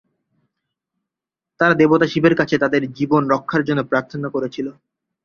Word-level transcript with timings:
তারা 1.59 1.73
দেবতা 1.73 2.05
শিবের 2.07 2.35
কাছে 2.35 2.55
তাদের 2.57 2.81
জীবন 2.97 3.21
রক্ষার 3.33 3.61
জন্য 3.67 3.81
প্রার্থনা 3.83 4.27
করেছিল। 4.29 4.67